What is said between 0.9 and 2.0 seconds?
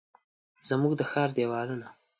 د ښار دیوالونه،